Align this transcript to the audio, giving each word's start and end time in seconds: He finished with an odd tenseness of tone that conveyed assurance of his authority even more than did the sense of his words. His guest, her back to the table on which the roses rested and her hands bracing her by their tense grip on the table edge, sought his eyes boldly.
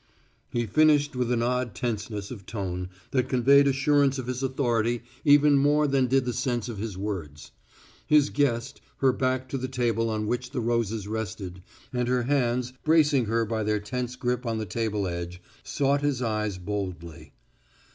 He 0.49 0.65
finished 0.65 1.15
with 1.15 1.31
an 1.31 1.43
odd 1.43 1.75
tenseness 1.75 2.31
of 2.31 2.47
tone 2.47 2.89
that 3.11 3.29
conveyed 3.29 3.67
assurance 3.67 4.17
of 4.17 4.25
his 4.25 4.41
authority 4.41 5.03
even 5.23 5.59
more 5.59 5.85
than 5.87 6.07
did 6.07 6.25
the 6.25 6.33
sense 6.33 6.67
of 6.67 6.79
his 6.79 6.97
words. 6.97 7.51
His 8.07 8.31
guest, 8.31 8.81
her 8.97 9.13
back 9.13 9.47
to 9.49 9.59
the 9.59 9.67
table 9.67 10.09
on 10.09 10.25
which 10.25 10.49
the 10.49 10.59
roses 10.59 11.07
rested 11.07 11.61
and 11.93 12.07
her 12.07 12.23
hands 12.23 12.73
bracing 12.83 13.25
her 13.25 13.45
by 13.45 13.61
their 13.61 13.79
tense 13.79 14.15
grip 14.15 14.43
on 14.43 14.57
the 14.57 14.65
table 14.65 15.05
edge, 15.07 15.39
sought 15.61 16.01
his 16.01 16.19
eyes 16.23 16.57
boldly. 16.57 17.33